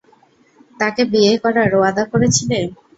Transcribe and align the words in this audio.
তাকে 0.79 1.01
বিয়ে 1.11 1.33
করার 1.43 1.71
ওয়াদা 1.75 2.03
করেছিলে? 2.11 2.59